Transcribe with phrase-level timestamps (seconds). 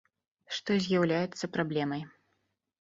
[0.57, 2.01] Што і з'яўляецца праблемай.